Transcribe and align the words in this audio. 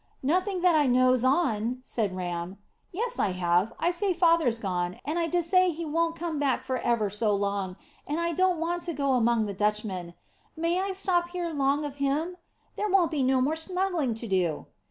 "Nothing 0.23 0.61
that 0.61 0.73
I 0.73 0.87
knows 0.87 1.23
on," 1.23 1.79
said 1.83 2.15
Ram. 2.17 2.57
"Yes, 2.91 3.19
I 3.19 3.33
have. 3.33 3.71
I 3.77 3.91
say 3.91 4.15
father's 4.15 4.57
gone, 4.57 4.97
and 5.05 5.19
I 5.19 5.27
dessay 5.27 5.69
he 5.69 5.85
won't 5.85 6.15
come 6.15 6.39
back 6.39 6.63
for 6.63 6.77
ever 6.79 7.07
so 7.11 7.35
long, 7.35 7.75
and 8.07 8.19
I 8.19 8.31
don't 8.31 8.57
want 8.57 8.81
to 8.89 8.93
go 8.93 9.13
among 9.13 9.45
the 9.45 9.53
Dutchmen. 9.53 10.15
May 10.57 10.81
I 10.81 10.93
stop 10.93 11.29
here 11.29 11.51
'long 11.53 11.85
of 11.85 11.97
him? 11.97 12.37
There 12.77 12.89
won't 12.89 13.11
be 13.11 13.21
no 13.21 13.41
more 13.41 13.55
smuggling 13.55 14.15
to 14.15 14.27
do." 14.27 14.65